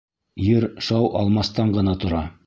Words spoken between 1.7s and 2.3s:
ғына тора.